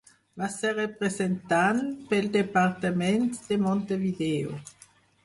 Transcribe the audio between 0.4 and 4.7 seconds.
Va ser representant pel departament de Montevideo.